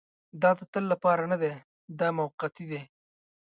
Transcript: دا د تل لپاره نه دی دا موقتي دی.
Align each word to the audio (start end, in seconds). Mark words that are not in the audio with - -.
دا 0.41 0.49
د 0.59 0.61
تل 0.73 0.83
لپاره 0.93 1.23
نه 1.31 1.37
دی 1.41 1.53
دا 1.99 2.07
موقتي 2.17 2.65
دی. 2.71 2.81